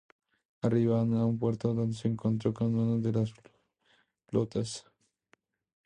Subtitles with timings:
[0.63, 3.31] Arribaron a un puerto, donde se encontró con una de las
[4.27, 4.87] flotas.